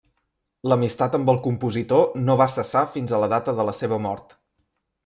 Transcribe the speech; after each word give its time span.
L'amistat 0.71 1.17
amb 1.17 1.29
el 1.33 1.37
compositor 1.49 2.09
no 2.23 2.39
va 2.41 2.49
cessar 2.57 2.85
fins 2.97 3.15
a 3.15 3.21
la 3.27 3.31
data 3.39 3.57
de 3.63 3.69
la 3.71 3.79
seva 3.83 4.03
mort. 4.09 4.41